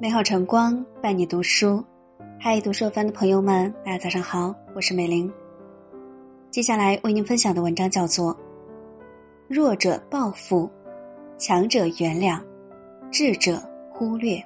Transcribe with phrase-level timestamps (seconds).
[0.00, 1.84] 美好晨光伴你读书，
[2.38, 5.28] 嗨，读书番的朋友们，大家早上好，我是美玲。
[6.52, 8.32] 接下来为您分享的文章叫做
[9.48, 10.70] 《弱者报复，
[11.36, 12.40] 强者原谅，
[13.10, 13.60] 智者
[13.92, 14.36] 忽略》。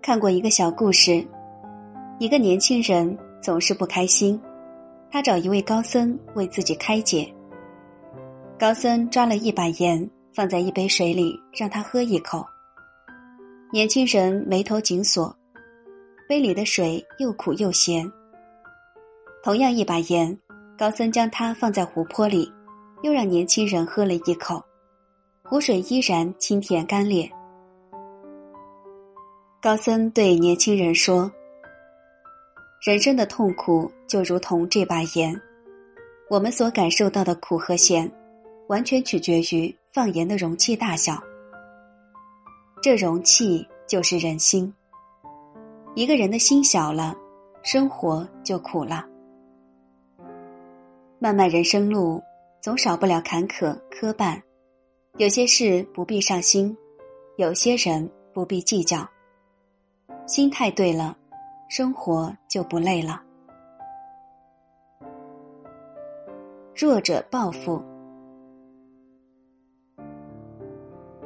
[0.00, 1.26] 看过一个小故事，
[2.20, 4.40] 一个年轻人总是不开心，
[5.10, 7.28] 他找一位高僧为自己开解。
[8.60, 12.44] 高僧抓了一把盐，放在一杯水里，让他喝一口。
[13.72, 15.34] 年轻人眉头紧锁，
[16.28, 18.06] 杯里的水又苦又咸。
[19.42, 20.38] 同样一把盐，
[20.76, 22.52] 高僧将它放在湖泊里，
[23.00, 24.62] 又让年轻人喝了一口，
[25.42, 27.26] 湖水依然清甜甘冽。
[29.62, 31.32] 高僧对年轻人说
[32.84, 35.34] ：“人生的痛苦就如同这把盐，
[36.28, 38.06] 我们所感受到的苦和咸。”
[38.70, 41.20] 完全取决于放盐的容器大小，
[42.80, 44.72] 这容器就是人心。
[45.96, 47.12] 一个人的心小了，
[47.64, 49.04] 生活就苦了。
[51.18, 52.22] 漫漫人生路，
[52.60, 54.40] 总少不了坎坷磕绊，
[55.16, 56.74] 有些事不必上心，
[57.38, 59.04] 有些人不必计较。
[60.28, 61.18] 心态对了，
[61.68, 63.20] 生活就不累了。
[66.72, 67.89] 弱者报复。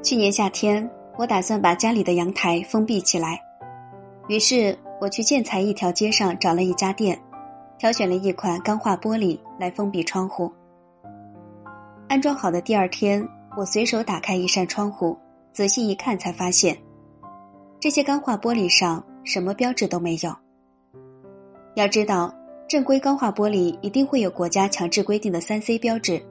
[0.00, 3.38] 去年夏天，我打算把家里的阳台封闭起来，
[4.28, 7.18] 于是我去建材一条街上找了一家店，
[7.78, 10.50] 挑选了一款钢化玻璃来封闭窗户。
[12.08, 15.18] 安装好的第二天，我随手打开一扇窗户，
[15.52, 16.78] 仔细一看，才发现
[17.80, 20.34] 这些钢化玻璃上什么标志都没有。
[21.74, 22.32] 要知道，
[22.68, 26.22] 正规钢化玻璃一定会有国家强制规定的三 C 标志。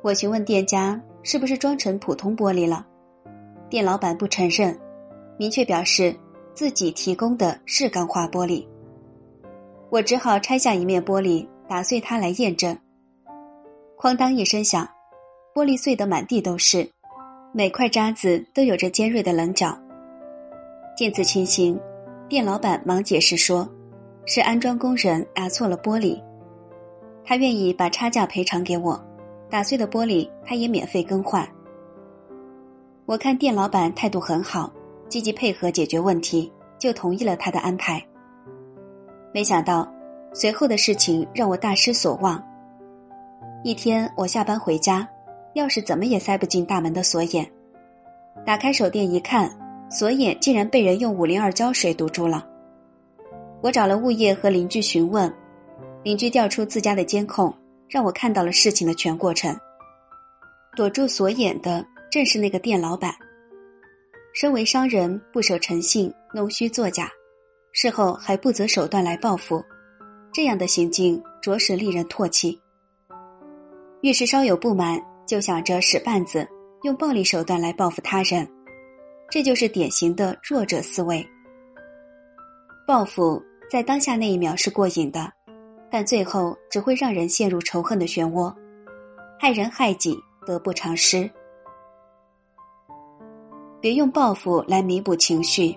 [0.00, 0.98] 我询问店家。
[1.22, 2.86] 是不是装成普通玻璃了？
[3.68, 4.76] 店老板不承认，
[5.38, 6.14] 明确表示
[6.54, 8.66] 自己提供的是钢化玻璃。
[9.90, 12.76] 我只好拆下一面玻璃，打碎它来验证。
[13.98, 14.88] 哐当一声响，
[15.54, 16.88] 玻璃碎得满地都是，
[17.52, 19.76] 每块渣子都有着尖锐的棱角。
[20.96, 21.78] 见此情形，
[22.28, 23.68] 店老板忙解释说
[24.26, 26.22] ：“是安装工人打错了玻璃，
[27.24, 28.98] 他愿意把差价赔偿给我。”
[29.50, 31.46] 打碎的玻璃，他也免费更换。
[33.04, 34.72] 我看店老板态度很好，
[35.08, 38.00] 积极配合解决问题，就同意了他的安排。
[39.34, 39.92] 没想到，
[40.32, 42.40] 随后的事情让我大失所望。
[43.64, 45.06] 一天，我下班回家，
[45.54, 47.44] 钥匙怎么也塞不进大门的锁眼。
[48.46, 49.50] 打开手电一看，
[49.90, 52.46] 锁眼竟然被人用五零二胶水堵住了。
[53.60, 55.30] 我找了物业和邻居询问，
[56.04, 57.52] 邻居调出自家的监控。
[57.90, 59.54] 让我看到了事情的全过程。
[60.76, 63.12] 躲住锁眼的正是那个店老板。
[64.32, 67.10] 身为商人，不守诚信，弄虚作假，
[67.72, 69.60] 事后还不择手段来报复，
[70.32, 72.58] 这样的行径着实令人唾弃。
[74.02, 76.48] 遇事稍有不满，就想着使绊子，
[76.84, 78.48] 用暴力手段来报复他人，
[79.28, 81.26] 这就是典型的弱者思维。
[82.86, 85.30] 报复在当下那一秒是过瘾的。
[85.90, 88.54] 但最后只会让人陷入仇恨的漩涡，
[89.38, 91.28] 害人害己，得不偿失。
[93.80, 95.76] 别用报复来弥补情绪，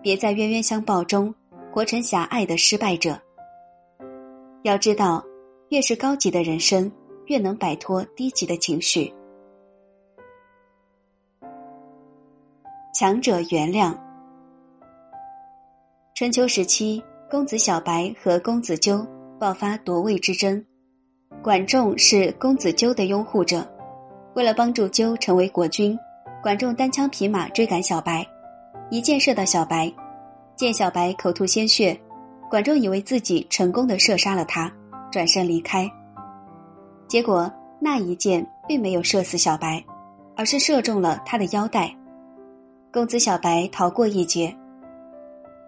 [0.00, 1.34] 别在冤冤相报中
[1.72, 3.18] 活成狭隘的失败者。
[4.62, 5.24] 要知道，
[5.70, 6.90] 越是高级的人生，
[7.26, 9.12] 越能摆脱低级的情绪。
[12.94, 13.96] 强者原谅。
[16.14, 19.06] 春秋时期，公子小白和公子纠。
[19.38, 20.62] 爆发夺位之争，
[21.42, 23.66] 管仲是公子纠的拥护者。
[24.34, 25.96] 为了帮助纠成为国君，
[26.42, 28.26] 管仲单枪匹马追赶小白，
[28.90, 29.92] 一箭射到小白，
[30.56, 31.98] 见小白口吐鲜血，
[32.50, 34.72] 管仲以为自己成功的射杀了他，
[35.10, 35.88] 转身离开。
[37.06, 39.82] 结果那一箭并没有射死小白，
[40.36, 41.94] 而是射中了他的腰带，
[42.92, 44.52] 公子小白逃过一劫。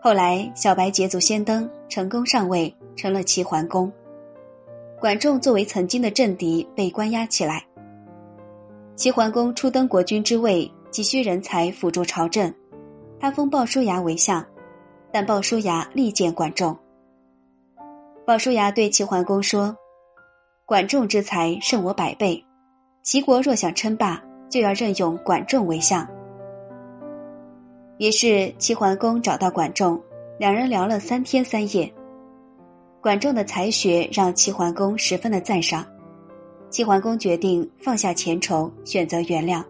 [0.00, 3.92] 后来，小白捷足先登，成功上位，成了齐桓公。
[4.98, 7.64] 管仲作为曾经的政敌，被关押起来。
[8.96, 12.52] 齐桓公初登国君之位，急需人才辅助朝政，
[13.20, 14.44] 他封鲍叔牙为相，
[15.12, 16.74] 但鲍叔牙力荐管仲。
[18.24, 19.76] 鲍叔牙对齐桓公说
[20.64, 22.42] ：“管仲之才胜我百倍，
[23.02, 26.08] 齐国若想称霸，就要任用管仲为相。”
[27.98, 30.00] 于是齐桓公找到管仲，
[30.38, 31.92] 两人聊了三天三夜。
[33.06, 35.86] 管仲的才学让齐桓公十分的赞赏，
[36.70, 39.62] 齐桓公决定放下前仇，选择原谅。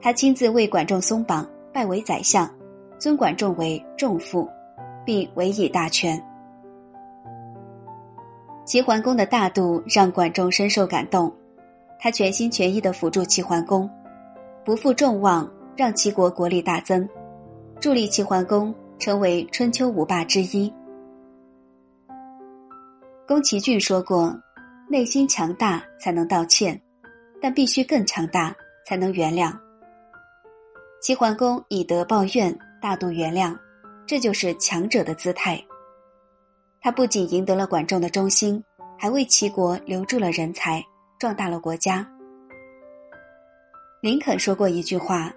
[0.00, 2.52] 他亲自为管仲松绑，拜为宰相，
[2.98, 4.48] 尊管仲为仲父，
[5.04, 6.20] 并委以大权。
[8.64, 11.32] 齐桓公的大度让管仲深受感动，
[12.00, 13.88] 他全心全意的辅助齐桓公，
[14.64, 17.08] 不负众望，让齐国国力大增，
[17.78, 20.74] 助力齐桓公成为春秋五霸之一。
[23.26, 24.32] 宫崎骏说过
[24.88, 26.80] ：“内心强大才能道歉，
[27.42, 28.54] 但必须更强大
[28.86, 29.52] 才能原谅。”
[31.02, 33.58] 齐桓公以德报怨，大度原谅，
[34.06, 35.60] 这就是强者的姿态。
[36.80, 38.62] 他不仅赢得了管仲的忠心，
[38.96, 40.80] 还为齐国留住了人才，
[41.18, 42.08] 壮大了国家。
[44.00, 45.34] 林肯说过一句话：“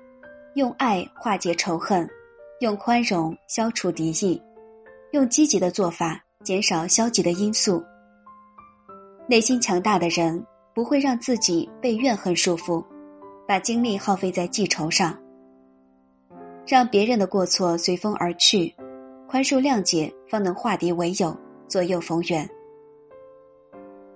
[0.54, 2.08] 用爱化解仇恨，
[2.60, 4.40] 用宽容消除敌意，
[5.12, 7.84] 用积极的做法减少消极的因素。”
[9.28, 10.44] 内心强大的人
[10.74, 12.84] 不会让自己被怨恨束缚，
[13.48, 15.16] 把精力耗费在记仇上，
[16.66, 18.74] 让别人的过错随风而去。
[19.28, 21.38] 宽恕谅解，方能化敌为友，
[21.68, 22.50] 左右逢源。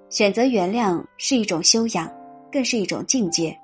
[0.09, 2.11] 选择原谅是一种修养，
[2.51, 3.55] 更是一种境界。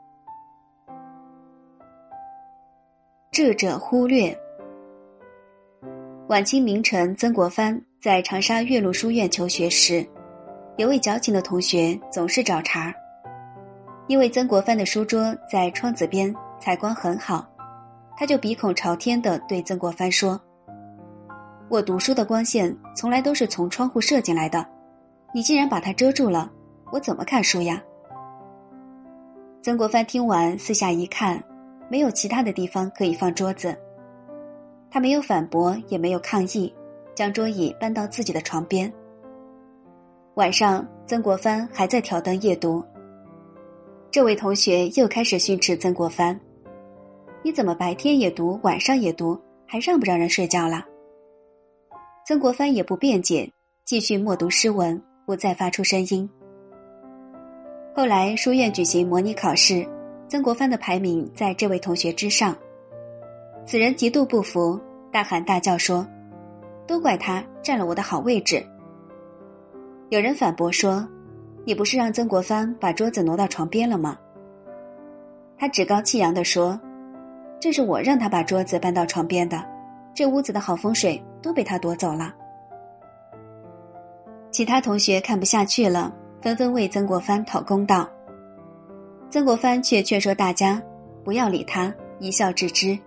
[3.32, 4.38] 智者忽略。
[6.28, 10.08] 晚清名臣曾国藩在长沙岳麓书院求学时，
[10.78, 12.94] 有位矫情的同学总是找茬。
[14.08, 17.46] 因为曾国藩的书桌在窗子边，采光很好，
[18.16, 20.40] 他就鼻孔朝天的对曾国藩说。
[21.68, 24.66] 我读书的光线从来都是从窗户射进来的，
[25.34, 26.50] 你竟然把它遮住了，
[26.94, 27.84] 我怎么看书呀？
[29.62, 31.44] 曾国藩听完，四下一看，
[31.90, 33.78] 没有其他的地方可以放桌子。
[34.90, 36.74] 他没有反驳，也没有抗议，
[37.20, 38.90] 将桌椅搬到自己的床边。
[40.36, 42.82] 晚上，曾国藩还在挑灯夜读。
[44.10, 46.40] 这位同学又开始训斥曾国藩
[47.44, 49.38] ：“你怎么白天也读，晚上也读，
[49.68, 50.86] 还让不让人睡觉了？”
[52.26, 53.52] 曾国藩也不辩解，
[53.84, 56.30] 继续默读诗文，不再发出声音。
[57.94, 59.86] 后来书院举行模拟考试，
[60.30, 62.56] 曾国藩的排名在这位同学之上。
[63.66, 64.80] 此人极度不服，
[65.12, 66.08] 大喊大叫说
[66.90, 68.66] ：“都怪他占了我的好位置。”
[70.10, 71.08] 有人反驳说
[71.64, 74.18] ：“你不是让曾国藩把桌子挪到床边了吗？”
[75.56, 76.80] 他趾高气扬地说
[77.62, 79.64] ：“这是我让他把桌子搬到床边的。”
[80.16, 82.34] 这屋子的好风水都被他夺走了。
[84.52, 86.12] 其他同学看不下去了，
[86.42, 88.10] 纷纷为曾国藩讨公道。
[89.30, 90.82] 曾国藩却劝说大家
[91.24, 92.98] 不要理他，一笑置之。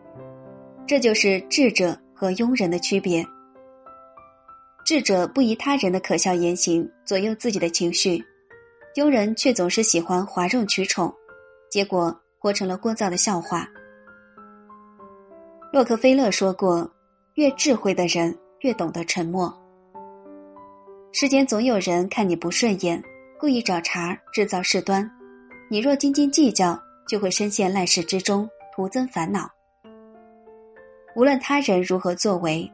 [0.86, 3.26] 这就是智者和庸人的区别。
[4.84, 8.22] 智者不以他人的可笑言行左右自己的情绪，
[8.96, 11.12] 庸人却总是喜欢哗众取宠，
[11.70, 13.68] 结果活成了聒噪的笑话。
[15.72, 16.90] 洛克菲勒说过
[17.34, 19.52] ：“越智慧的人越懂得沉默。
[21.12, 23.02] 世间总有人看你不顺眼，
[23.38, 25.08] 故意找茬制造事端。
[25.70, 26.78] 你若斤斤计较，
[27.08, 29.48] 就会深陷烂事之中，徒增烦恼。
[31.14, 32.70] 无论他人如何作为，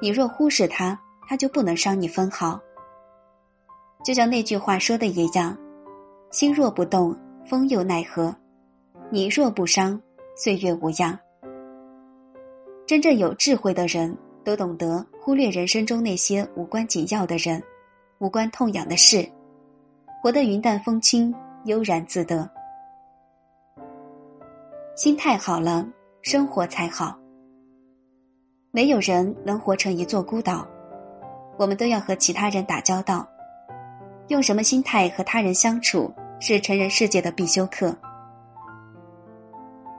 [0.00, 2.60] 你若忽视他，他就不能伤你分毫。
[4.04, 5.56] 就像那句话说的一样：
[6.30, 8.32] 心若不动，风又奈何；
[9.10, 10.00] 你若不伤，
[10.36, 11.18] 岁月无恙。”
[12.86, 17.60] 真正有智慧的人都懂得忽略人生中那些无关紧要的人，
[18.18, 19.28] 无关痛痒的事，
[20.22, 22.48] 活得云淡风轻，悠然自得。
[24.94, 25.84] 心态好了，
[26.22, 27.18] 生活才好。
[28.70, 30.66] 没有人能活成一座孤岛，
[31.56, 33.26] 我们都要和其他人打交道。
[34.28, 37.96] 用什么心态和他人相处，是成人世界的必修课。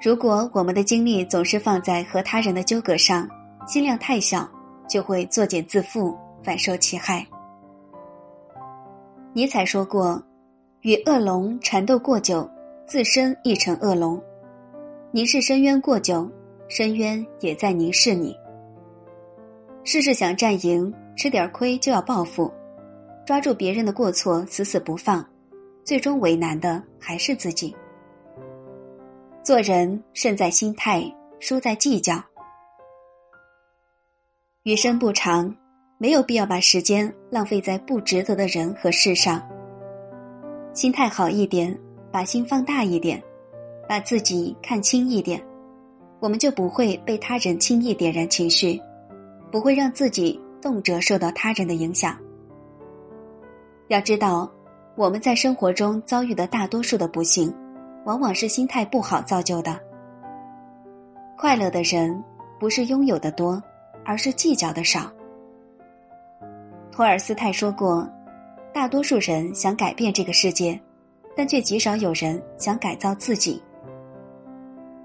[0.02, 3.28] 如果我们的精力总是放在和他人的纠葛上，
[3.66, 4.48] 心量太小，
[4.88, 7.26] 就会作茧自缚，反受其害。
[9.34, 10.22] 尼采说过
[10.82, 12.50] ：“与恶龙缠斗过久，
[12.86, 14.20] 自身亦成恶龙；
[15.12, 16.30] 凝视深渊过久，
[16.68, 18.36] 深渊也在凝视你。”
[19.84, 22.54] 事事想占赢，吃点亏就要报复，
[23.26, 25.28] 抓住别人的过错死死不放，
[25.84, 27.76] 最终为难的还是自己。
[29.42, 31.04] 做人胜在心态，
[31.40, 32.24] 输在计较。
[34.62, 35.52] 余生不长，
[35.98, 39.42] 没有必要把时间浪费在不值得的人和事上。
[40.74, 41.76] 心态好一点，
[42.12, 43.20] 把心放大一点，
[43.90, 45.44] 把自己看轻一点，
[46.20, 48.80] 我们就不会被他人轻易点燃情绪，
[49.52, 52.18] 不会让自己动辄受到他人的影响。
[53.88, 54.50] 要知道，
[54.96, 57.54] 我们在生活中遭遇的大多数的不幸，
[58.06, 59.80] 往往是心态不好造就的。
[61.38, 62.24] 快乐的人
[62.60, 63.62] 不是拥有的多，
[64.04, 65.12] 而是计较的少。
[66.92, 68.10] 托尔斯泰说过
[68.74, 70.80] ：“大多数人想改变这个世界，
[71.36, 73.62] 但却极少有人想改造自己。”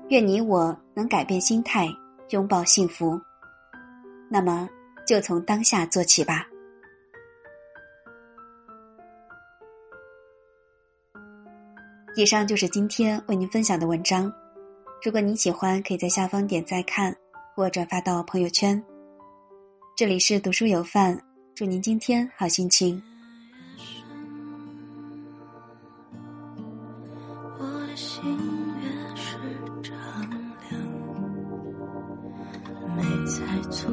[0.09, 1.87] 愿你我能改变心态，
[2.30, 3.21] 拥抱幸福。
[4.30, 4.68] 那么，
[5.06, 6.47] 就从当下做起吧。
[12.14, 14.30] 以上就是今天为您分享的文章。
[15.02, 17.16] 如果您喜欢，可以在下方点赞看
[17.54, 18.80] 或转发到朋友圈。
[19.97, 21.18] 这里是读书有范，
[21.54, 23.02] 祝您今天好心情。
[27.59, 28.38] 我的心
[28.80, 29.38] 越是
[29.82, 29.94] 丈
[30.71, 30.80] 量，
[32.97, 33.90] 没猜错，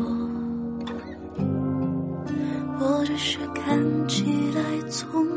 [4.09, 5.28] 起来从